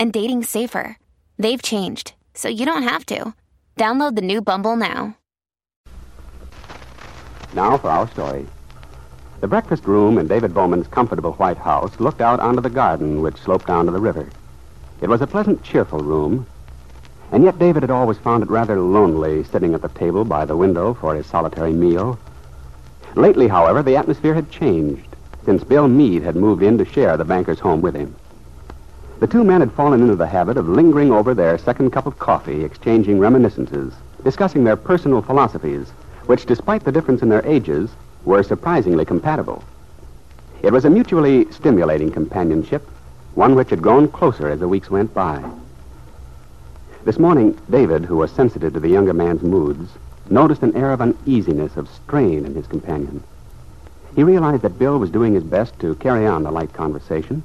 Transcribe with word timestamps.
and 0.00 0.12
dating 0.12 0.42
safer. 0.42 0.96
They've 1.38 1.62
changed, 1.62 2.14
so 2.34 2.48
you 2.48 2.64
don't 2.66 2.82
have 2.82 3.06
to. 3.06 3.34
Download 3.76 4.16
the 4.16 4.22
new 4.22 4.40
Bumble 4.40 4.74
now. 4.74 5.16
Now 7.54 7.76
for 7.76 7.90
our 7.90 8.08
story. 8.08 8.46
The 9.40 9.48
breakfast 9.48 9.84
room 9.84 10.18
in 10.18 10.26
David 10.26 10.54
Bowman's 10.54 10.86
comfortable 10.86 11.32
white 11.34 11.58
house 11.58 12.00
looked 12.00 12.20
out 12.20 12.40
onto 12.40 12.60
the 12.60 12.70
garden 12.70 13.20
which 13.20 13.36
sloped 13.36 13.66
down 13.66 13.86
to 13.86 13.92
the 13.92 14.00
river. 14.00 14.28
It 15.00 15.08
was 15.08 15.20
a 15.20 15.26
pleasant, 15.26 15.62
cheerful 15.62 16.00
room, 16.00 16.46
and 17.32 17.44
yet 17.44 17.58
David 17.58 17.82
had 17.82 17.90
always 17.90 18.18
found 18.18 18.42
it 18.42 18.50
rather 18.50 18.78
lonely 18.80 19.44
sitting 19.44 19.74
at 19.74 19.82
the 19.82 19.88
table 19.88 20.24
by 20.24 20.44
the 20.44 20.56
window 20.56 20.94
for 20.94 21.14
his 21.14 21.26
solitary 21.26 21.72
meal. 21.72 22.18
Lately, 23.14 23.48
however, 23.48 23.82
the 23.82 23.96
atmosphere 23.96 24.34
had 24.34 24.50
changed 24.50 25.06
since 25.44 25.64
Bill 25.64 25.88
Meade 25.88 26.22
had 26.22 26.36
moved 26.36 26.62
in 26.62 26.78
to 26.78 26.84
share 26.84 27.16
the 27.16 27.24
banker's 27.24 27.60
home 27.60 27.80
with 27.80 27.94
him. 27.94 28.14
The 29.20 29.26
two 29.26 29.44
men 29.44 29.60
had 29.60 29.72
fallen 29.72 30.00
into 30.00 30.16
the 30.16 30.26
habit 30.26 30.56
of 30.56 30.66
lingering 30.66 31.12
over 31.12 31.34
their 31.34 31.58
second 31.58 31.90
cup 31.90 32.06
of 32.06 32.18
coffee, 32.18 32.64
exchanging 32.64 33.18
reminiscences, 33.18 33.92
discussing 34.24 34.64
their 34.64 34.76
personal 34.76 35.20
philosophies, 35.20 35.90
which, 36.24 36.46
despite 36.46 36.84
the 36.84 36.92
difference 36.92 37.20
in 37.20 37.28
their 37.28 37.44
ages, 37.44 37.90
were 38.24 38.42
surprisingly 38.42 39.04
compatible. 39.04 39.62
It 40.62 40.72
was 40.72 40.86
a 40.86 40.90
mutually 40.90 41.52
stimulating 41.52 42.10
companionship, 42.10 42.88
one 43.34 43.54
which 43.54 43.68
had 43.68 43.82
grown 43.82 44.08
closer 44.08 44.48
as 44.48 44.60
the 44.60 44.68
weeks 44.68 44.90
went 44.90 45.12
by. 45.12 45.44
This 47.04 47.18
morning, 47.18 47.58
David, 47.68 48.06
who 48.06 48.16
was 48.16 48.30
sensitive 48.30 48.72
to 48.72 48.80
the 48.80 48.88
younger 48.88 49.12
man's 49.12 49.42
moods, 49.42 49.90
noticed 50.30 50.62
an 50.62 50.74
air 50.74 50.92
of 50.92 51.02
uneasiness, 51.02 51.76
of 51.76 51.90
strain 51.90 52.46
in 52.46 52.54
his 52.54 52.66
companion. 52.66 53.22
He 54.16 54.22
realized 54.22 54.62
that 54.62 54.78
Bill 54.78 54.98
was 54.98 55.10
doing 55.10 55.34
his 55.34 55.44
best 55.44 55.78
to 55.80 55.94
carry 55.96 56.26
on 56.26 56.42
the 56.42 56.50
light 56.50 56.72
conversation, 56.72 57.42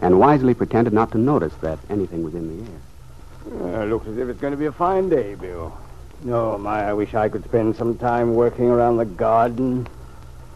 and 0.00 0.18
wisely 0.18 0.54
pretended 0.54 0.92
not 0.92 1.12
to 1.12 1.18
notice 1.18 1.54
that 1.60 1.78
anything 1.90 2.22
was 2.22 2.34
in 2.34 2.64
the 2.64 2.70
air. 2.70 3.82
Uh, 3.82 3.84
looks 3.86 4.06
as 4.06 4.18
if 4.18 4.28
it's 4.28 4.40
going 4.40 4.52
to 4.52 4.56
be 4.56 4.66
a 4.66 4.72
fine 4.72 5.08
day, 5.08 5.34
Bill. 5.34 5.76
No, 6.22 6.58
my, 6.58 6.88
I 6.88 6.92
wish 6.92 7.14
I 7.14 7.28
could 7.28 7.44
spend 7.44 7.76
some 7.76 7.96
time 7.96 8.34
working 8.34 8.68
around 8.68 8.96
the 8.96 9.04
garden. 9.04 9.86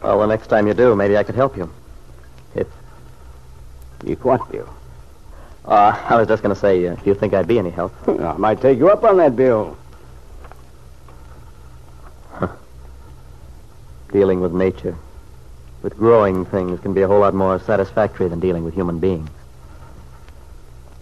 Well, 0.01 0.19
the 0.19 0.27
next 0.27 0.47
time 0.47 0.67
you 0.67 0.73
do, 0.73 0.95
maybe 0.95 1.17
I 1.17 1.23
could 1.23 1.35
help 1.35 1.55
you. 1.57 1.71
If. 2.55 2.67
If 4.05 4.23
what, 4.23 4.51
Bill? 4.51 4.69
Uh, 5.65 5.97
I 6.09 6.17
was 6.17 6.27
just 6.27 6.43
going 6.43 6.53
to 6.53 6.59
say, 6.59 6.85
uh, 6.87 6.95
do 6.95 7.03
you 7.05 7.15
think 7.15 7.33
I'd 7.33 7.47
be 7.47 7.57
any 7.57 7.69
help? 7.69 7.93
I 8.07 8.33
might 8.33 8.61
take 8.61 8.77
you 8.77 8.89
up 8.89 9.03
on 9.03 9.17
that, 9.17 9.35
Bill. 9.35 9.77
Dealing 14.11 14.41
with 14.41 14.53
nature, 14.53 14.95
with 15.83 15.97
growing 15.97 16.45
things, 16.45 16.79
can 16.79 16.93
be 16.93 17.01
a 17.01 17.07
whole 17.07 17.19
lot 17.19 17.35
more 17.35 17.59
satisfactory 17.59 18.27
than 18.27 18.39
dealing 18.39 18.63
with 18.63 18.73
human 18.73 18.99
beings. 18.99 19.29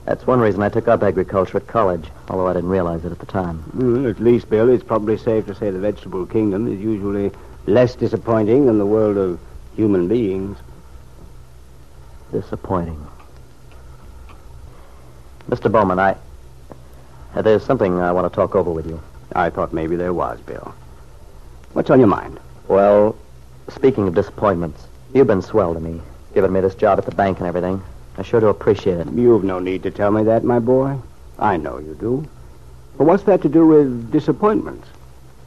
That's 0.06 0.26
one 0.26 0.40
reason 0.40 0.64
I 0.64 0.70
took 0.70 0.88
up 0.88 1.04
agriculture 1.04 1.58
at 1.58 1.68
college, 1.68 2.06
although 2.28 2.48
I 2.48 2.54
didn't 2.54 2.72
realize 2.72 3.06
it 3.06 3.12
at 3.12 3.20
the 3.20 3.28
time. 3.28 3.64
Well, 3.76 4.08
at 4.08 4.20
least, 4.20 4.50
Bill, 4.50 4.68
it's 4.70 4.84
probably 4.84 5.18
safe 5.18 5.46
to 5.46 5.56
say 5.56 5.70
the 5.70 5.80
vegetable 5.80 6.26
kingdom 6.26 6.68
is 6.68 6.80
usually 6.80 7.32
less 7.68 7.96
disappointing 7.96 8.66
than 8.66 8.80
the 8.80 8.86
world 8.86 9.18
of 9.18 9.40
human 9.76 10.08
beings. 10.08 10.58
Disappointing. 12.32 13.06
Mr. 15.50 15.72
Bowman, 15.72 16.00
I. 16.00 16.18
Uh, 17.36 17.42
there's 17.42 17.64
something 17.64 18.00
I 18.00 18.12
want 18.12 18.32
to 18.32 18.36
talk 18.36 18.56
over 18.56 18.72
with 18.72 18.88
you. 18.88 19.02
I 19.34 19.50
thought 19.52 19.72
maybe 19.72 19.96
there 19.96 20.14
was, 20.14 20.40
Bill. 20.42 20.74
What's 21.74 21.90
on 21.90 22.00
your 22.00 22.08
mind? 22.08 22.40
Well, 22.68 23.16
speaking 23.70 24.08
of 24.08 24.16
disappointments, 24.16 24.88
you've 25.14 25.28
been 25.28 25.42
swell 25.42 25.74
to 25.74 25.80
me, 25.80 26.02
giving 26.34 26.54
me 26.54 26.62
this 26.62 26.76
job 26.76 27.00
at 27.00 27.06
the 27.06 27.16
bank 27.16 27.40
and 27.40 27.48
everything. 27.48 27.82
I 28.18 28.24
sure 28.24 28.40
do 28.40 28.48
appreciate 28.48 28.98
it. 28.98 29.08
You've 29.08 29.44
no 29.44 29.60
need 29.60 29.84
to 29.84 29.92
tell 29.92 30.12
me 30.12 30.24
that, 30.24 30.44
my 30.44 30.60
boy. 30.60 30.98
I 31.40 31.58
know 31.58 31.78
you 31.78 31.96
do. 32.00 32.28
But 32.98 33.06
what's 33.06 33.24
that 33.24 33.42
to 33.44 33.50
do 33.50 33.66
with 33.66 34.12
disappointments? 34.12 34.88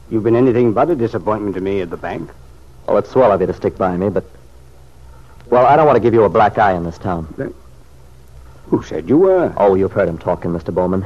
You've 0.09 0.23
been 0.23 0.35
anything 0.35 0.73
but 0.73 0.89
a 0.89 0.95
disappointment 0.95 1.55
to 1.55 1.61
me 1.61 1.81
at 1.81 1.89
the 1.89 1.97
bank. 1.97 2.29
Well, 2.87 2.97
it's 2.97 3.09
swell 3.09 3.31
of 3.31 3.41
you 3.41 3.47
to 3.47 3.53
stick 3.53 3.77
by 3.77 3.95
me, 3.97 4.09
but. 4.09 4.25
Well, 5.49 5.65
I 5.65 5.75
don't 5.75 5.85
want 5.85 5.95
to 5.95 6.01
give 6.01 6.13
you 6.13 6.23
a 6.23 6.29
black 6.29 6.57
eye 6.57 6.73
in 6.73 6.83
this 6.83 6.97
town. 6.97 7.53
Who 8.67 8.83
said 8.83 9.07
you 9.07 9.17
were? 9.17 9.53
Oh, 9.57 9.75
you've 9.75 9.91
heard 9.91 10.09
him 10.09 10.17
talking, 10.17 10.51
Mr. 10.51 10.73
Bowman. 10.73 11.05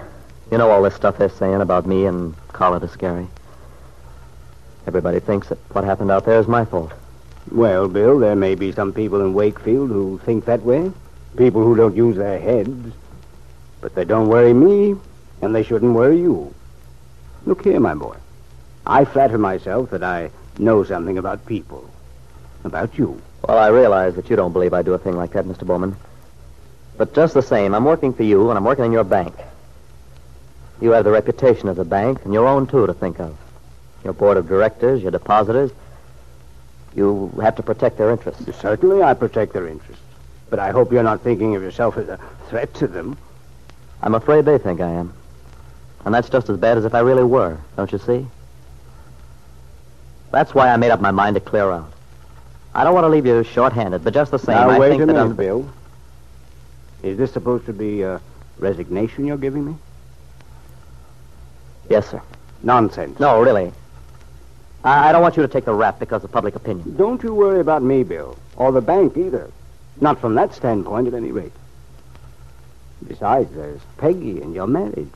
You 0.52 0.58
know 0.58 0.72
all 0.72 0.82
this 0.82 0.96
stuff 0.96 1.18
they're 1.18 1.30
saying 1.30 1.62
about 1.62 1.86
me 1.86 2.06
and 2.06 2.34
Carla 2.50 2.80
Descari. 2.80 3.28
Everybody 4.90 5.20
thinks 5.20 5.50
that 5.50 5.60
what 5.72 5.84
happened 5.84 6.10
out 6.10 6.26
there 6.26 6.40
is 6.40 6.48
my 6.48 6.66
fault. 6.66 6.92
Well, 7.52 7.88
Bill, 7.88 8.18
there 8.18 8.36
may 8.36 8.56
be 8.56 8.72
some 8.72 8.92
people 8.92 9.22
in 9.22 9.36
Wakefield 9.36 9.92
who 9.92 10.20
think 10.26 10.46
that 10.46 10.64
way. 10.64 10.92
People 11.38 11.64
who 11.64 11.76
don't 11.76 11.96
use 11.96 12.16
their 12.16 12.40
heads. 12.40 12.92
But 13.82 13.94
they 13.94 14.04
don't 14.04 14.30
worry 14.30 14.52
me, 14.52 14.96
and 15.44 15.54
they 15.54 15.62
shouldn't 15.62 15.94
worry 15.94 16.20
you. 16.20 16.56
Look 17.46 17.66
here, 17.66 17.80
my 17.80 17.94
boy. 17.94 18.18
I 18.84 19.06
flatter 19.06 19.38
myself 19.38 19.92
that 19.92 20.02
I 20.02 20.32
know 20.58 20.84
something 20.84 21.20
about 21.20 21.46
people. 21.46 21.88
About 22.64 22.98
you. 22.98 23.22
Well, 23.48 23.60
I 23.60 23.68
realize 23.68 24.16
that 24.16 24.28
you 24.32 24.36
don't 24.36 24.54
believe 24.54 24.74
I'd 24.74 24.86
do 24.86 24.96
a 24.96 24.98
thing 24.98 25.16
like 25.16 25.34
that, 25.34 25.46
Mr. 25.46 25.68
Bowman. 25.68 25.98
But 26.98 27.14
just 27.14 27.36
the 27.36 27.44
same, 27.44 27.76
I'm 27.76 27.86
working 27.86 28.12
for 28.12 28.24
you, 28.24 28.50
and 28.50 28.58
I'm 28.58 28.66
working 28.66 28.86
in 28.86 28.92
your 28.92 29.04
bank. 29.04 29.36
You 30.82 30.94
have 30.94 31.06
the 31.06 31.12
reputation 31.12 31.70
of 31.70 31.76
the 31.76 31.86
bank, 31.86 32.26
and 32.26 32.34
your 32.34 32.48
own, 32.48 32.66
too, 32.66 32.88
to 32.88 32.94
think 32.96 33.20
of. 33.20 33.38
Your 34.04 34.14
board 34.14 34.38
of 34.38 34.48
directors, 34.48 35.02
your 35.02 35.12
depositors. 35.12 35.72
You 36.96 37.32
have 37.42 37.56
to 37.58 37.64
protect 37.64 37.98
their 37.98 38.12
interests. 38.12 38.44
Certainly 38.60 39.04
I 39.04 39.14
protect 39.14 39.54
their 39.54 39.68
interests. 39.68 40.04
But 40.50 40.60
I 40.60 40.72
hope 40.72 40.92
you're 40.92 41.04
not 41.04 41.22
thinking 41.22 41.56
of 41.56 41.62
yourself 41.62 41.98
as 41.98 42.10
a 42.10 42.20
threat 42.48 42.74
to 42.76 42.88
them. 42.88 43.18
I'm 44.02 44.16
afraid 44.16 44.46
they 44.46 44.58
think 44.58 44.82
I 44.82 44.90
am. 44.90 45.14
And 46.06 46.14
that's 46.14 46.30
just 46.30 46.50
as 46.50 46.58
bad 46.58 46.78
as 46.78 46.86
if 46.86 46.96
I 46.96 47.00
really 47.00 47.24
were, 47.24 47.58
don't 47.76 47.92
you 47.92 48.00
see? 48.00 48.26
That's 50.32 50.54
why 50.56 50.70
I 50.70 50.78
made 50.78 50.92
up 50.92 51.02
my 51.02 51.12
mind 51.12 51.36
to 51.36 51.40
clear 51.40 51.70
out. 51.70 51.92
I 52.74 52.84
don't 52.84 52.94
want 52.94 53.04
to 53.04 53.10
leave 53.10 53.26
you 53.26 53.44
short-handed, 53.44 54.04
but 54.04 54.14
just 54.14 54.32
the 54.32 54.40
same, 54.40 54.56
now, 54.56 54.70
I 54.70 54.80
wait 54.80 54.90
think 54.90 55.04
a 55.04 55.06
that 55.06 55.14
minute, 55.14 55.30
I'm... 55.30 55.36
Bill. 55.36 55.70
Is 57.04 57.18
this 57.18 57.32
supposed 57.32 57.66
to 57.66 57.74
be 57.74 58.04
a 58.04 58.22
resignation 58.58 59.26
you're 59.26 59.38
giving 59.38 59.66
me? 59.66 59.76
Yes, 61.90 62.10
sir. 62.10 62.22
Nonsense. 62.62 63.20
No, 63.20 63.42
really. 63.42 63.74
I, 64.84 65.10
I 65.10 65.12
don't 65.12 65.22
want 65.22 65.36
you 65.38 65.44
to 65.44 65.48
take 65.48 65.66
the 65.66 65.74
rap 65.74 66.00
because 66.00 66.24
of 66.24 66.32
public 66.32 66.56
opinion. 66.56 66.96
Don't 66.96 67.22
you 67.24 67.34
worry 67.34 67.60
about 67.60 67.84
me, 67.84 68.04
Bill, 68.04 68.38
or 68.56 68.72
the 68.72 68.82
bank 68.82 69.18
either. 69.18 69.52
Not 70.02 70.20
from 70.20 70.36
that 70.36 70.54
standpoint, 70.54 71.08
at 71.08 71.14
any 71.14 71.32
rate. 71.32 71.52
Besides, 73.08 73.54
there's 73.54 73.82
Peggy 73.98 74.42
and 74.42 74.54
your 74.54 74.68
marriage. 74.68 75.14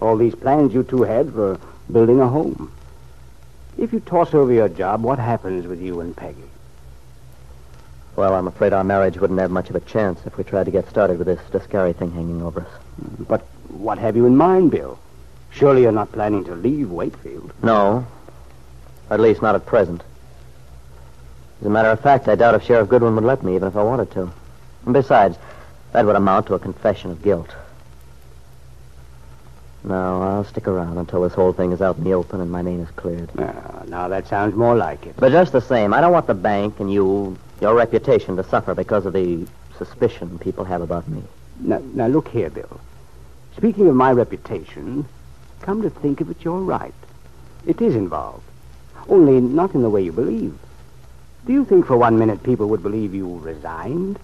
All 0.00 0.16
these 0.16 0.34
plans 0.34 0.74
you 0.74 0.82
two 0.82 1.02
had 1.02 1.32
for 1.32 1.58
building 1.90 2.20
a 2.20 2.28
home. 2.28 2.72
If 3.78 3.92
you 3.92 4.00
toss 4.00 4.34
over 4.34 4.52
your 4.52 4.68
job, 4.68 5.02
what 5.02 5.18
happens 5.18 5.66
with 5.66 5.80
you 5.80 6.00
and 6.00 6.16
Peggy? 6.16 6.50
Well, 8.16 8.34
I'm 8.34 8.46
afraid 8.46 8.72
our 8.72 8.84
marriage 8.84 9.18
wouldn't 9.18 9.40
have 9.40 9.50
much 9.50 9.70
of 9.70 9.76
a 9.76 9.80
chance 9.80 10.20
if 10.26 10.36
we 10.36 10.44
tried 10.44 10.64
to 10.64 10.70
get 10.70 10.88
started 10.88 11.18
with 11.18 11.26
this 11.26 11.40
Descari 11.50 11.96
thing 11.96 12.12
hanging 12.12 12.42
over 12.42 12.60
us. 12.60 12.82
But 13.26 13.40
what 13.68 13.98
have 13.98 14.16
you 14.16 14.26
in 14.26 14.36
mind, 14.36 14.70
Bill? 14.70 14.98
Surely 15.50 15.82
you're 15.82 15.92
not 15.92 16.12
planning 16.12 16.44
to 16.44 16.54
leave 16.54 16.90
Wakefield. 16.90 17.52
No. 17.62 18.06
At 19.12 19.20
least 19.20 19.42
not 19.42 19.54
at 19.54 19.66
present. 19.66 20.02
As 21.60 21.66
a 21.66 21.70
matter 21.70 21.90
of 21.90 22.00
fact, 22.00 22.28
I 22.28 22.34
doubt 22.34 22.54
if 22.54 22.62
Sheriff 22.62 22.88
Goodwin 22.88 23.14
would 23.14 23.24
let 23.24 23.42
me, 23.42 23.54
even 23.54 23.68
if 23.68 23.76
I 23.76 23.82
wanted 23.82 24.10
to. 24.12 24.32
And 24.86 24.94
besides, 24.94 25.36
that 25.92 26.06
would 26.06 26.16
amount 26.16 26.46
to 26.46 26.54
a 26.54 26.58
confession 26.58 27.10
of 27.10 27.22
guilt. 27.22 27.54
No, 29.84 30.22
I'll 30.22 30.44
stick 30.44 30.66
around 30.66 30.96
until 30.96 31.20
this 31.20 31.34
whole 31.34 31.52
thing 31.52 31.72
is 31.72 31.82
out 31.82 31.98
in 31.98 32.04
the 32.04 32.14
open 32.14 32.40
and 32.40 32.50
my 32.50 32.62
name 32.62 32.80
is 32.80 32.90
cleared. 32.92 33.28
Ah, 33.36 33.82
now 33.86 34.08
that 34.08 34.28
sounds 34.28 34.54
more 34.54 34.76
like 34.76 35.04
it. 35.04 35.14
But 35.18 35.30
just 35.30 35.52
the 35.52 35.60
same, 35.60 35.92
I 35.92 36.00
don't 36.00 36.12
want 36.12 36.26
the 36.26 36.34
bank 36.34 36.80
and 36.80 36.90
you, 36.90 37.36
your 37.60 37.74
reputation 37.74 38.36
to 38.36 38.44
suffer 38.44 38.74
because 38.74 39.04
of 39.04 39.12
the 39.12 39.46
suspicion 39.76 40.38
people 40.38 40.64
have 40.64 40.80
about 40.80 41.06
me. 41.06 41.22
Now, 41.60 41.82
now 41.92 42.06
look 42.06 42.28
here, 42.28 42.48
Bill. 42.48 42.80
Speaking 43.58 43.88
of 43.88 43.94
my 43.94 44.12
reputation, 44.12 45.04
come 45.60 45.82
to 45.82 45.90
think 45.90 46.22
of 46.22 46.30
it, 46.30 46.42
you're 46.42 46.60
right. 46.60 46.94
It 47.66 47.82
is 47.82 47.94
involved. 47.94 48.44
Only 49.08 49.40
not 49.40 49.74
in 49.74 49.82
the 49.82 49.90
way 49.90 50.02
you 50.02 50.12
believe. 50.12 50.58
Do 51.46 51.52
you 51.52 51.64
think 51.64 51.86
for 51.86 51.96
one 51.96 52.18
minute 52.18 52.42
people 52.42 52.68
would 52.68 52.82
believe 52.82 53.14
you 53.14 53.38
resigned? 53.38 54.18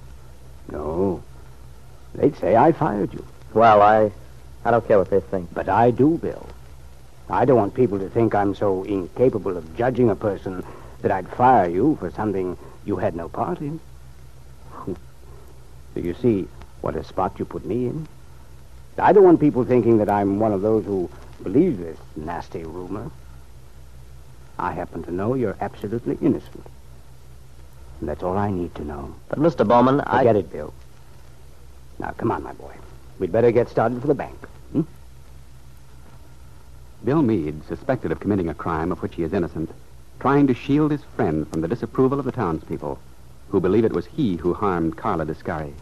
No. 0.70 1.22
They'd 2.14 2.36
say 2.36 2.56
I 2.56 2.72
fired 2.72 3.12
you. 3.12 3.24
Well, 3.54 3.82
I, 3.82 4.12
I 4.64 4.70
don't 4.70 4.86
care 4.86 4.98
what 4.98 5.10
they 5.10 5.20
think. 5.20 5.52
But 5.52 5.68
I 5.68 5.90
do, 5.90 6.18
Bill. 6.18 6.46
I 7.30 7.44
don't 7.44 7.56
want 7.56 7.74
people 7.74 7.98
to 7.98 8.08
think 8.08 8.34
I'm 8.34 8.54
so 8.54 8.84
incapable 8.84 9.56
of 9.56 9.76
judging 9.76 10.10
a 10.10 10.16
person 10.16 10.64
that 11.02 11.10
I'd 11.10 11.28
fire 11.28 11.68
you 11.68 11.96
for 11.96 12.10
something 12.10 12.56
you 12.84 12.96
had 12.96 13.14
no 13.14 13.28
part 13.28 13.60
in. 13.60 13.80
Do 14.86 16.00
you 16.00 16.14
see 16.14 16.48
what 16.80 16.96
a 16.96 17.04
spot 17.04 17.38
you 17.38 17.44
put 17.44 17.64
me 17.64 17.86
in? 17.86 18.08
I 18.96 19.12
don't 19.12 19.24
want 19.24 19.40
people 19.40 19.64
thinking 19.64 19.98
that 19.98 20.10
I'm 20.10 20.40
one 20.40 20.52
of 20.52 20.62
those 20.62 20.84
who 20.84 21.10
believe 21.42 21.78
this 21.78 21.98
nasty 22.16 22.64
rumor. 22.64 23.10
I 24.58 24.72
happen 24.72 25.02
to 25.04 25.12
know 25.12 25.34
you're 25.34 25.56
absolutely 25.60 26.18
innocent. 26.20 26.66
And 28.00 28.08
that's 28.08 28.22
all 28.22 28.36
I 28.36 28.50
need 28.50 28.74
to 28.76 28.84
know. 28.84 29.14
But, 29.28 29.38
Mr. 29.38 29.66
Bowman, 29.66 30.00
I... 30.00 30.18
Forget 30.18 30.36
it, 30.36 30.52
Bill. 30.52 30.72
Now, 31.98 32.12
come 32.12 32.30
on, 32.30 32.42
my 32.42 32.52
boy. 32.52 32.74
We'd 33.18 33.32
better 33.32 33.50
get 33.50 33.68
started 33.68 34.00
for 34.00 34.06
the 34.06 34.14
bank. 34.14 34.36
Hmm? 34.72 34.82
Bill 37.04 37.22
Meade, 37.22 37.64
suspected 37.66 38.12
of 38.12 38.20
committing 38.20 38.48
a 38.48 38.54
crime 38.54 38.92
of 38.92 39.02
which 39.02 39.16
he 39.16 39.22
is 39.22 39.32
innocent, 39.32 39.70
trying 40.20 40.46
to 40.46 40.54
shield 40.54 40.90
his 40.90 41.02
friend 41.16 41.48
from 41.48 41.60
the 41.60 41.68
disapproval 41.68 42.18
of 42.18 42.24
the 42.24 42.32
townspeople, 42.32 42.98
who 43.48 43.60
believe 43.60 43.84
it 43.84 43.92
was 43.92 44.06
he 44.06 44.36
who 44.36 44.54
harmed 44.54 44.96
Carla 44.96 45.24
Descari. 45.24 45.72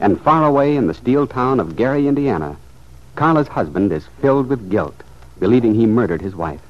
And 0.00 0.20
far 0.20 0.44
away 0.44 0.76
in 0.76 0.86
the 0.86 0.94
steel 0.94 1.26
town 1.26 1.60
of 1.60 1.76
Gary, 1.76 2.08
Indiana, 2.08 2.56
Carla's 3.14 3.48
husband 3.48 3.92
is 3.92 4.06
filled 4.20 4.48
with 4.48 4.70
guilt, 4.70 4.96
believing 5.38 5.74
he 5.74 5.86
murdered 5.86 6.22
his 6.22 6.34
wife. 6.34 6.60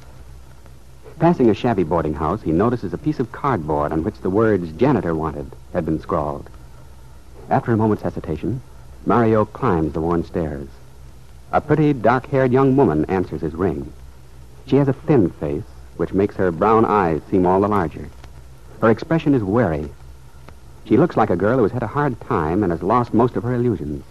Passing 1.22 1.48
a 1.48 1.54
shabby 1.54 1.84
boarding 1.84 2.14
house, 2.14 2.42
he 2.42 2.50
notices 2.50 2.92
a 2.92 2.98
piece 2.98 3.20
of 3.20 3.30
cardboard 3.30 3.92
on 3.92 4.02
which 4.02 4.18
the 4.18 4.28
words 4.28 4.72
janitor 4.72 5.14
wanted 5.14 5.52
had 5.72 5.86
been 5.86 6.00
scrawled. 6.00 6.50
After 7.48 7.72
a 7.72 7.76
moment's 7.76 8.02
hesitation, 8.02 8.60
Mario 9.06 9.44
climbs 9.44 9.92
the 9.92 10.00
worn 10.00 10.24
stairs. 10.24 10.66
A 11.52 11.60
pretty, 11.60 11.92
dark-haired 11.92 12.50
young 12.50 12.74
woman 12.74 13.04
answers 13.04 13.40
his 13.40 13.54
ring. 13.54 13.92
She 14.66 14.74
has 14.74 14.88
a 14.88 14.92
thin 14.92 15.30
face, 15.30 15.62
which 15.96 16.12
makes 16.12 16.34
her 16.34 16.50
brown 16.50 16.84
eyes 16.84 17.20
seem 17.30 17.46
all 17.46 17.60
the 17.60 17.68
larger. 17.68 18.08
Her 18.80 18.90
expression 18.90 19.32
is 19.32 19.44
wary. 19.44 19.90
She 20.86 20.96
looks 20.96 21.16
like 21.16 21.30
a 21.30 21.36
girl 21.36 21.58
who 21.58 21.62
has 21.62 21.72
had 21.72 21.84
a 21.84 21.94
hard 21.94 22.20
time 22.22 22.64
and 22.64 22.72
has 22.72 22.82
lost 22.82 23.14
most 23.14 23.36
of 23.36 23.44
her 23.44 23.54
illusions. 23.54 24.02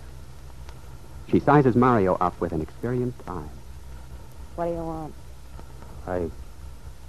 She 1.30 1.42
sizes 1.42 1.76
Mario 1.76 2.16
up 2.22 2.40
with 2.40 2.54
an 2.54 2.62
experienced 2.62 3.20
eye. 3.28 3.50
What 4.56 4.68
do 4.68 4.72
you 4.72 4.78
want? 4.78 5.14
I 6.08 6.32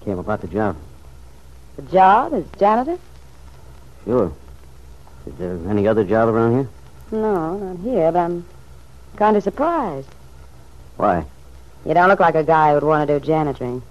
came 0.04 0.18
about 0.18 0.40
the 0.40 0.48
job. 0.48 0.76
The 1.76 1.82
job 1.82 2.34
as 2.34 2.44
janitor? 2.58 2.98
Sure. 4.04 4.32
Is 5.26 5.34
there 5.34 5.58
any 5.68 5.86
other 5.86 6.04
job 6.04 6.28
around 6.28 6.54
here? 6.54 6.68
No, 7.12 7.56
not 7.56 7.78
here, 7.80 8.10
but 8.12 8.18
I'm 8.18 8.44
kind 9.16 9.36
of 9.36 9.42
surprised. 9.42 10.08
Why? 10.96 11.24
You 11.84 11.94
don't 11.94 12.08
look 12.08 12.20
like 12.20 12.34
a 12.34 12.44
guy 12.44 12.74
who'd 12.74 12.82
want 12.82 13.08
to 13.08 13.18
do 13.18 13.26
janitoring. 13.26 13.82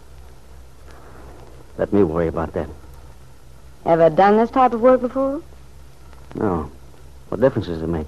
Let 1.78 1.92
me 1.94 2.04
worry 2.04 2.28
about 2.28 2.54
that. 2.54 2.70
Ever 3.86 4.10
done 4.10 4.38
this 4.38 4.52
type 4.52 4.74
of 4.74 4.82
work 4.82 5.02
before? 5.02 5.42
No. 6.36 6.70
What 7.30 7.42
difference 7.42 7.68
does 7.68 7.82
it 7.82 7.88
make? 7.88 8.08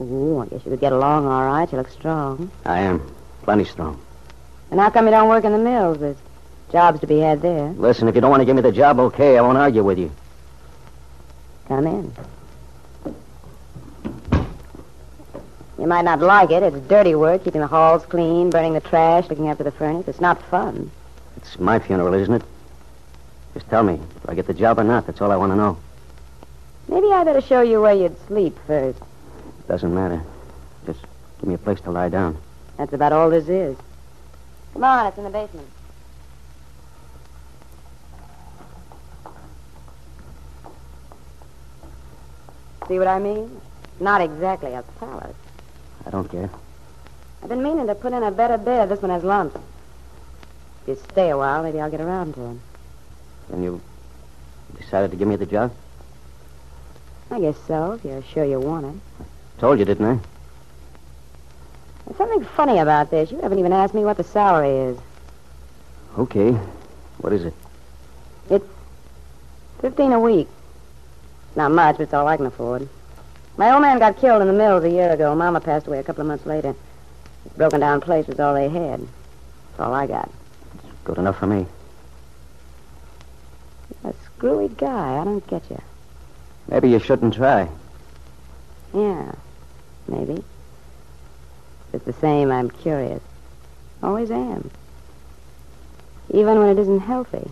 Ooh, 0.00 0.40
I 0.40 0.46
guess 0.46 0.64
you 0.64 0.72
could 0.72 0.80
get 0.80 0.92
along 0.92 1.26
all 1.26 1.44
right. 1.46 1.70
You 1.70 1.78
look 1.78 1.88
strong. 1.88 2.50
I 2.64 2.80
am. 2.80 3.00
Plenty 3.42 3.64
strong. 3.64 4.00
And 4.70 4.80
how 4.80 4.90
come 4.90 5.06
you 5.06 5.12
don't 5.12 5.28
work 5.28 5.44
in 5.44 5.52
the 5.52 5.58
mills? 5.58 5.98
There's 5.98 6.16
jobs 6.76 7.00
to 7.00 7.06
be 7.06 7.20
had 7.20 7.40
there. 7.40 7.68
Listen, 7.78 8.06
if 8.06 8.14
you 8.14 8.20
don't 8.20 8.30
want 8.30 8.42
to 8.42 8.44
give 8.44 8.54
me 8.54 8.60
the 8.60 8.70
job, 8.70 9.00
okay. 9.00 9.38
I 9.38 9.40
won't 9.40 9.56
argue 9.56 9.82
with 9.82 9.98
you. 9.98 10.12
Come 11.68 11.86
in. 11.86 12.12
You 15.78 15.86
might 15.86 16.04
not 16.04 16.20
like 16.20 16.50
it. 16.50 16.62
It's 16.62 16.76
dirty 16.86 17.14
work, 17.14 17.44
keeping 17.44 17.62
the 17.62 17.66
halls 17.66 18.04
clean, 18.04 18.50
burning 18.50 18.74
the 18.74 18.82
trash, 18.82 19.26
looking 19.30 19.48
after 19.48 19.64
the 19.64 19.70
furnace. 19.70 20.06
It's 20.06 20.20
not 20.20 20.42
fun. 20.50 20.90
It's 21.38 21.58
my 21.58 21.78
funeral, 21.78 22.12
isn't 22.12 22.34
it? 22.34 22.42
Just 23.54 23.70
tell 23.70 23.82
me, 23.82 23.96
do 23.96 24.28
I 24.28 24.34
get 24.34 24.46
the 24.46 24.52
job 24.52 24.78
or 24.78 24.84
not? 24.84 25.06
That's 25.06 25.22
all 25.22 25.32
I 25.32 25.36
want 25.36 25.52
to 25.52 25.56
know. 25.56 25.78
Maybe 26.88 27.10
I 27.10 27.24
better 27.24 27.40
show 27.40 27.62
you 27.62 27.80
where 27.80 27.94
you'd 27.94 28.18
sleep 28.26 28.58
first. 28.66 29.00
Doesn't 29.66 29.94
matter. 29.94 30.22
Just 30.84 31.00
give 31.38 31.48
me 31.48 31.54
a 31.54 31.58
place 31.58 31.80
to 31.80 31.90
lie 31.90 32.10
down. 32.10 32.36
That's 32.76 32.92
about 32.92 33.12
all 33.12 33.30
this 33.30 33.48
is. 33.48 33.78
Come 34.74 34.84
on, 34.84 35.06
it's 35.06 35.16
in 35.16 35.24
the 35.24 35.30
basement. 35.30 35.68
See 42.88 42.98
what 42.98 43.08
I 43.08 43.18
mean? 43.18 43.60
Not 44.00 44.20
exactly 44.20 44.72
a 44.72 44.82
palace. 45.00 45.36
I 46.06 46.10
don't 46.10 46.30
care. 46.30 46.50
I've 47.42 47.48
been 47.48 47.62
meaning 47.62 47.86
to 47.86 47.94
put 47.94 48.12
in 48.12 48.22
a 48.22 48.30
better 48.30 48.58
bed. 48.58 48.88
This 48.88 49.02
one 49.02 49.10
has 49.10 49.24
lumps. 49.24 49.56
If 50.82 50.88
you 50.88 50.96
stay 51.10 51.30
a 51.30 51.36
while, 51.36 51.62
maybe 51.62 51.80
I'll 51.80 51.90
get 51.90 52.00
around 52.00 52.34
to 52.34 52.50
it. 52.50 52.56
Then 53.50 53.62
you 53.62 53.80
decided 54.78 55.10
to 55.10 55.16
give 55.16 55.26
me 55.28 55.36
the 55.36 55.46
job? 55.46 55.72
I 57.30 57.40
guess 57.40 57.56
so, 57.66 57.92
if 57.92 58.04
you're 58.04 58.22
sure 58.22 58.44
you 58.44 58.60
want 58.60 58.86
it. 58.86 59.00
I 59.20 59.60
Told 59.60 59.78
you, 59.78 59.84
didn't 59.84 60.06
I? 60.06 60.18
There's 62.04 62.18
something 62.18 62.44
funny 62.44 62.78
about 62.78 63.10
this. 63.10 63.32
You 63.32 63.40
haven't 63.40 63.58
even 63.58 63.72
asked 63.72 63.94
me 63.94 64.04
what 64.04 64.16
the 64.16 64.24
salary 64.24 64.90
is. 64.90 64.98
Okay. 66.18 66.52
What 67.18 67.32
is 67.32 67.44
it? 67.44 67.54
It's 68.48 68.64
fifteen 69.80 70.12
a 70.12 70.20
week. 70.20 70.48
Not 71.56 71.72
much, 71.72 71.96
but 71.96 72.04
it's 72.04 72.14
all 72.14 72.28
I 72.28 72.36
can 72.36 72.46
afford. 72.46 72.88
My 73.56 73.72
old 73.72 73.80
man 73.80 73.98
got 73.98 74.18
killed 74.18 74.42
in 74.42 74.48
the 74.48 74.52
mills 74.52 74.84
a 74.84 74.90
year 74.90 75.10
ago. 75.10 75.34
Mama 75.34 75.60
passed 75.60 75.86
away 75.86 75.98
a 75.98 76.02
couple 76.02 76.20
of 76.20 76.28
months 76.28 76.44
later. 76.44 76.74
This 77.44 77.52
broken 77.54 77.80
down 77.80 78.02
place 78.02 78.26
was 78.26 78.38
all 78.38 78.52
they 78.52 78.68
had. 78.68 79.00
That's 79.00 79.80
all 79.80 79.94
I 79.94 80.06
got. 80.06 80.30
Good 81.04 81.16
enough 81.16 81.38
for 81.38 81.46
me. 81.46 81.66
A 84.04 84.12
screwy 84.24 84.68
guy. 84.68 85.18
I 85.18 85.24
don't 85.24 85.46
get 85.46 85.62
you. 85.70 85.80
Maybe 86.68 86.90
you 86.90 86.98
shouldn't 86.98 87.34
try. 87.34 87.68
Yeah, 88.92 89.32
maybe. 90.08 90.44
It's 91.92 92.04
the 92.04 92.12
same, 92.12 92.50
I'm 92.50 92.70
curious. 92.70 93.22
Always 94.02 94.30
am. 94.30 94.70
Even 96.30 96.58
when 96.58 96.68
it 96.68 96.78
isn't 96.78 97.00
healthy. 97.00 97.50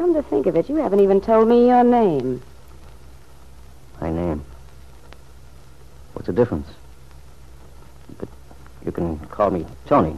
Come 0.00 0.14
to 0.14 0.22
think 0.22 0.46
of 0.46 0.56
it, 0.56 0.70
you 0.70 0.76
haven't 0.76 1.00
even 1.00 1.20
told 1.20 1.46
me 1.46 1.68
your 1.68 1.84
name. 1.84 2.40
My 4.00 4.10
name. 4.10 4.42
What's 6.14 6.26
the 6.26 6.32
difference? 6.32 6.66
But 8.18 8.30
you 8.82 8.92
can 8.92 9.18
call 9.26 9.50
me 9.50 9.66
Tony. 9.84 10.16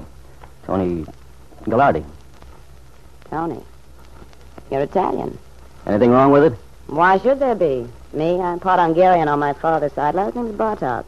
Tony 0.66 1.04
Gallardi. 1.64 2.04
Tony. 3.28 3.60
You're 4.70 4.82
Italian. 4.82 5.36
Anything 5.84 6.12
wrong 6.12 6.30
with 6.30 6.44
it? 6.44 6.58
Why 6.86 7.18
should 7.18 7.40
there 7.40 7.56
be? 7.56 7.84
Me, 8.12 8.40
I'm 8.40 8.60
part 8.60 8.78
Hungarian 8.78 9.26
on 9.26 9.40
my 9.40 9.52
father's 9.52 9.94
side. 9.94 10.14
Last 10.14 10.36
name's 10.36 10.54
Bartok. 10.54 11.04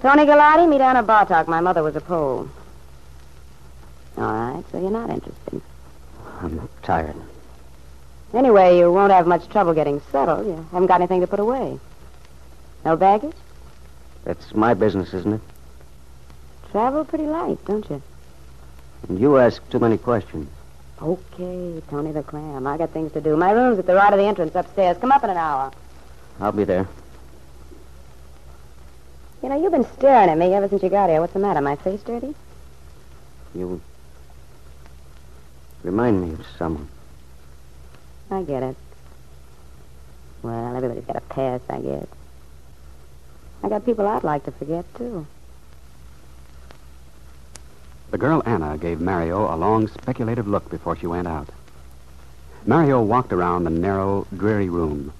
Tony 0.00 0.24
Gallardi, 0.24 0.66
me 0.70 0.78
down 0.78 0.96
at 0.96 1.04
Bartok. 1.04 1.48
My 1.48 1.60
mother 1.60 1.82
was 1.82 1.96
a 1.96 2.00
Pole. 2.00 2.48
All 4.16 4.54
right, 4.54 4.64
so 4.72 4.80
you're 4.80 4.90
not 4.90 5.10
interested. 5.10 5.60
I'm 6.40 6.66
tired. 6.82 7.14
Anyway, 8.32 8.78
you 8.78 8.92
won't 8.92 9.12
have 9.12 9.26
much 9.26 9.48
trouble 9.48 9.74
getting 9.74 10.00
settled. 10.12 10.46
You 10.46 10.66
haven't 10.72 10.86
got 10.86 11.00
anything 11.00 11.20
to 11.20 11.26
put 11.26 11.40
away. 11.40 11.78
No 12.84 12.96
baggage? 12.96 13.34
That's 14.24 14.54
my 14.54 14.74
business, 14.74 15.12
isn't 15.12 15.34
it? 15.34 15.40
Travel 16.70 17.04
pretty 17.04 17.26
light, 17.26 17.58
don't 17.64 17.88
you? 17.90 18.00
And 19.08 19.18
you 19.18 19.38
ask 19.38 19.66
too 19.70 19.78
many 19.78 19.98
questions. 19.98 20.48
Okay, 21.02 21.82
Tony 21.88 22.12
the 22.12 22.22
Clam. 22.22 22.66
I 22.66 22.76
got 22.76 22.90
things 22.90 23.12
to 23.12 23.20
do. 23.20 23.36
My 23.36 23.50
room's 23.52 23.78
at 23.78 23.86
the 23.86 23.94
right 23.94 24.12
of 24.12 24.18
the 24.18 24.26
entrance 24.26 24.54
upstairs. 24.54 24.98
Come 24.98 25.10
up 25.10 25.24
in 25.24 25.30
an 25.30 25.36
hour. 25.36 25.72
I'll 26.38 26.52
be 26.52 26.64
there. 26.64 26.86
You 29.42 29.48
know, 29.48 29.60
you've 29.60 29.72
been 29.72 29.86
staring 29.96 30.28
at 30.28 30.36
me 30.36 30.52
ever 30.52 30.68
since 30.68 30.82
you 30.82 30.90
got 30.90 31.08
here. 31.08 31.20
What's 31.20 31.32
the 31.32 31.38
matter? 31.38 31.60
My 31.62 31.76
face 31.76 32.02
dirty? 32.02 32.34
You 33.54 33.80
remind 35.82 36.22
me 36.22 36.34
of 36.34 36.46
someone. 36.58 36.88
I 38.30 38.42
get 38.42 38.62
it. 38.62 38.76
Well, 40.42 40.76
everybody's 40.76 41.04
got 41.04 41.16
a 41.16 41.20
past, 41.20 41.64
I 41.68 41.80
guess. 41.80 42.06
I 43.62 43.68
got 43.68 43.84
people 43.84 44.06
I'd 44.06 44.24
like 44.24 44.44
to 44.44 44.52
forget, 44.52 44.84
too. 44.94 45.26
The 48.10 48.18
girl 48.18 48.42
Anna 48.46 48.78
gave 48.78 49.00
Mario 49.00 49.52
a 49.52 49.56
long, 49.56 49.88
speculative 49.88 50.48
look 50.48 50.70
before 50.70 50.96
she 50.96 51.06
went 51.06 51.28
out. 51.28 51.48
Mario 52.66 53.02
walked 53.02 53.32
around 53.32 53.64
the 53.64 53.70
narrow, 53.70 54.26
dreary 54.36 54.68
room. 54.68 55.12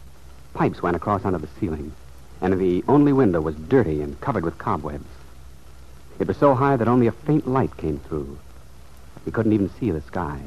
Pipes 0.54 0.82
went 0.82 0.96
across 0.96 1.24
under 1.24 1.38
the 1.38 1.48
ceiling, 1.58 1.92
and 2.40 2.58
the 2.58 2.84
only 2.88 3.12
window 3.12 3.40
was 3.40 3.54
dirty 3.54 4.02
and 4.02 4.20
covered 4.20 4.44
with 4.44 4.58
cobwebs. 4.58 5.06
It 6.18 6.28
was 6.28 6.36
so 6.36 6.54
high 6.54 6.76
that 6.76 6.88
only 6.88 7.06
a 7.06 7.12
faint 7.12 7.48
light 7.48 7.76
came 7.76 7.98
through. 7.98 8.38
He 9.24 9.30
couldn't 9.30 9.52
even 9.52 9.70
see 9.70 9.90
the 9.90 10.00
sky. 10.00 10.42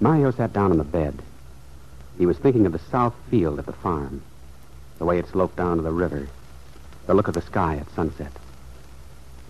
Mario 0.00 0.30
sat 0.30 0.52
down 0.52 0.70
on 0.70 0.78
the 0.78 0.84
bed. 0.84 1.22
He 2.18 2.26
was 2.26 2.38
thinking 2.38 2.66
of 2.66 2.72
the 2.72 2.78
south 2.78 3.14
field 3.30 3.58
at 3.58 3.66
the 3.66 3.72
farm, 3.72 4.22
the 4.98 5.04
way 5.04 5.18
it 5.18 5.28
sloped 5.28 5.56
down 5.56 5.76
to 5.76 5.82
the 5.82 5.92
river, 5.92 6.28
the 7.06 7.14
look 7.14 7.28
of 7.28 7.34
the 7.34 7.42
sky 7.42 7.76
at 7.76 7.90
sunset. 7.94 8.32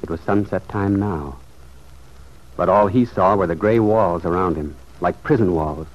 It 0.03 0.11
was 0.11 0.21
sunset 0.21 0.69
time 0.69 0.97
now. 0.97 1.37
But 2.57 2.69
all 2.69 2.87
he 2.87 3.05
saw 3.05 3.37
were 3.37 3.47
the 3.47 3.55
gray 3.55 3.79
walls 3.79 4.25
around 4.25 4.57
him, 4.57 4.77
like 5.01 5.23
prison 5.23 5.55
walls. 5.55 5.87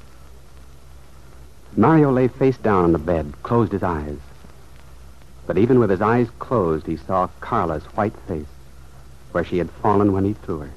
Mario 1.77 2.11
lay 2.11 2.27
face 2.27 2.57
down 2.57 2.85
on 2.85 2.91
the 2.91 2.99
bed, 2.99 3.33
closed 3.43 3.71
his 3.71 3.83
eyes. 3.83 4.17
But 5.45 5.57
even 5.57 5.79
with 5.79 5.89
his 5.89 6.01
eyes 6.01 6.27
closed, 6.39 6.85
he 6.85 6.97
saw 6.97 7.27
Carla's 7.39 7.85
white 7.95 8.15
face, 8.27 8.45
where 9.31 9.43
she 9.43 9.59
had 9.59 9.69
fallen 9.69 10.11
when 10.11 10.25
he 10.25 10.33
threw 10.33 10.59
her. 10.59 10.71